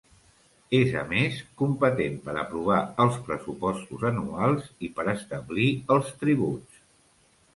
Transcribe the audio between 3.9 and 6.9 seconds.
anuals i per establir els tributs.